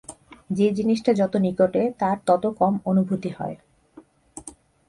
[0.49, 3.55] যে জিনিষটা যত নিকটে, তার তত কম অনুভূতি হয়।